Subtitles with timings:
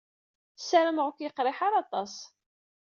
[0.59, 2.13] Ssarameɣ ur k-yeqriḥ ara aṭas.